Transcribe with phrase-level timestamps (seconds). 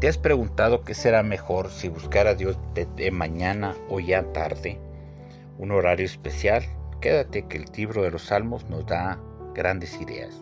[0.00, 4.78] ¿Te has preguntado qué será mejor si buscar a Dios de, mañana o ya tarde?
[5.58, 6.62] ¿Un horario especial?
[7.00, 9.18] Quédate que el libro de los Salmos nos da
[9.56, 10.40] grandes ideas.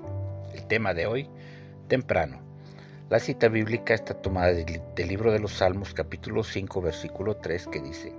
[0.52, 1.30] El tema de hoy,
[1.88, 2.42] temprano.
[3.08, 7.80] La cita bíblica está tomada del, libro de los Salmos capítulo 5 versículo 3 que
[7.80, 8.12] dice,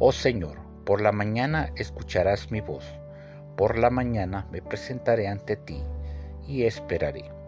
[0.00, 2.84] Oh Señor, por la mañana escucharás mi voz,
[3.56, 5.80] por la mañana me presentaré ante ti
[6.48, 7.39] y esperaré.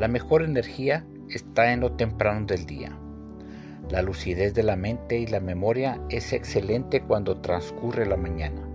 [0.00, 2.98] La mejor energía está en lo temprano del día.
[3.90, 8.66] La lucidez de la mente y la memoria es excelente cuando transcurre la mañana.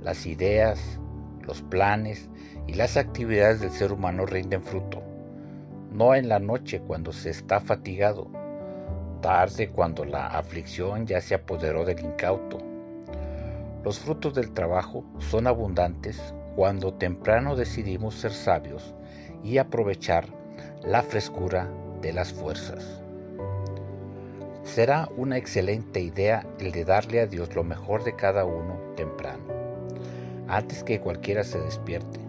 [0.00, 1.00] Las ideas,
[1.42, 2.30] los planes
[2.68, 5.02] y las actividades del ser humano rinden fruto,
[5.90, 8.30] no en la noche cuando se está fatigado,
[9.22, 12.58] tarde cuando la aflicción ya se apoderó del incauto.
[13.82, 18.94] Los frutos del trabajo son abundantes cuando temprano decidimos ser sabios
[19.42, 20.26] y aprovechar
[20.84, 21.68] la frescura
[22.00, 23.02] de las fuerzas.
[24.64, 29.42] Será una excelente idea el de darle a Dios lo mejor de cada uno temprano,
[30.48, 32.20] antes que cualquiera se despierte.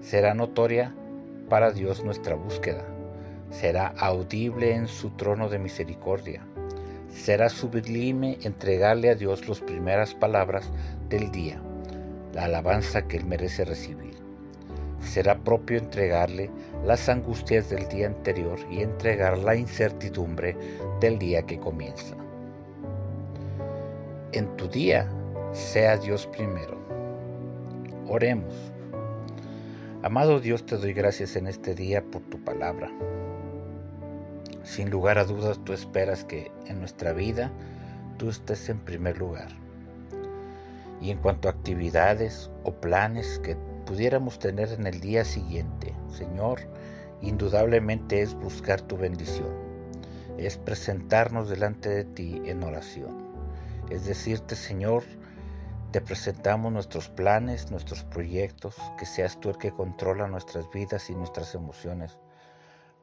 [0.00, 0.94] Será notoria
[1.48, 2.84] para Dios nuestra búsqueda,
[3.50, 6.42] será audible en su trono de misericordia,
[7.12, 10.70] será sublime entregarle a Dios las primeras palabras
[11.08, 11.60] del día,
[12.32, 14.29] la alabanza que Él merece recibir
[15.00, 16.50] será propio entregarle
[16.84, 20.56] las angustias del día anterior y entregar la incertidumbre
[21.00, 22.14] del día que comienza.
[24.32, 25.08] En tu día
[25.52, 26.78] sea Dios primero.
[28.08, 28.54] Oremos.
[30.02, 32.90] Amado Dios, te doy gracias en este día por tu palabra.
[34.62, 37.50] Sin lugar a dudas, tú esperas que en nuestra vida
[38.16, 39.48] tú estés en primer lugar.
[41.00, 46.60] Y en cuanto a actividades o planes que pudiéramos tener en el día siguiente, Señor,
[47.20, 49.52] indudablemente es buscar tu bendición,
[50.38, 53.16] es presentarnos delante de ti en oración,
[53.90, 55.02] es decirte, Señor,
[55.90, 61.14] te presentamos nuestros planes, nuestros proyectos, que seas tú el que controla nuestras vidas y
[61.14, 62.16] nuestras emociones,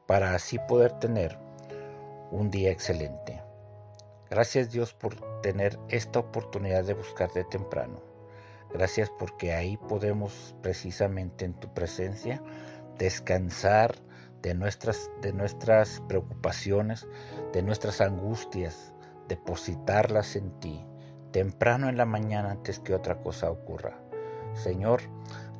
[0.06, 1.38] para así poder tener
[2.30, 3.42] un día excelente.
[4.30, 8.07] Gracias Dios por tener esta oportunidad de buscarte temprano.
[8.72, 12.42] Gracias porque ahí podemos precisamente en tu presencia
[12.98, 13.96] descansar
[14.42, 17.06] de nuestras, de nuestras preocupaciones,
[17.52, 18.92] de nuestras angustias,
[19.28, 20.84] depositarlas en ti,
[21.32, 23.98] temprano en la mañana antes que otra cosa ocurra.
[24.54, 25.00] Señor,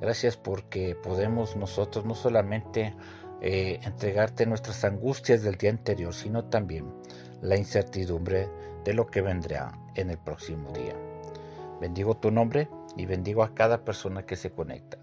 [0.01, 2.95] gracias porque podemos nosotros no solamente
[3.41, 6.93] eh, entregarte nuestras angustias del día anterior, sino también
[7.41, 8.49] la incertidumbre
[8.85, 10.95] de lo que vendrá en el próximo día.
[11.81, 14.99] Bendigo tu nombre y bendigo a cada persona que se conecta,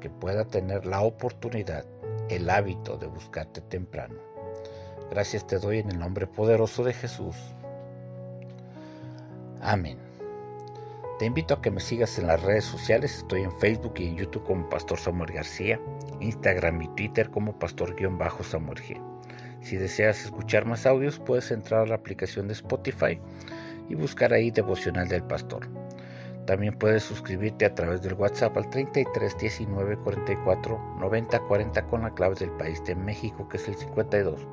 [0.00, 1.84] que pueda tener la oportunidad,
[2.28, 4.14] el hábito de buscarte temprano.
[5.10, 7.36] Gracias te doy en el nombre poderoso de Jesús.
[9.60, 9.98] Amén.
[11.18, 13.18] Te invito a que me sigas en las redes sociales.
[13.18, 15.80] Estoy en Facebook y en YouTube como Pastor Samuel García,
[16.20, 19.00] Instagram y Twitter como Pastor-Samuel G.
[19.60, 23.20] Si deseas escuchar más audios, puedes entrar a la aplicación de Spotify
[23.88, 25.68] y buscar ahí Devocional del Pastor.
[26.46, 32.14] También puedes suscribirte a través del WhatsApp al 33 19 44 90 40 con la
[32.14, 34.46] clave del país de México que es el 52.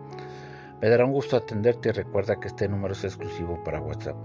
[0.82, 4.16] Me dará un gusto atenderte y recuerda que este número es exclusivo para WhatsApp.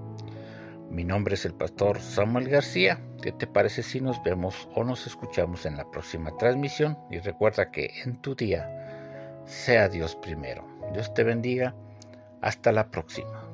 [0.91, 3.01] Mi nombre es el pastor Samuel García.
[3.21, 6.97] ¿Qué te parece si nos vemos o nos escuchamos en la próxima transmisión?
[7.11, 10.65] Y recuerda que en tu día sea Dios primero.
[10.93, 11.75] Dios te bendiga.
[12.41, 13.46] Hasta la próxima.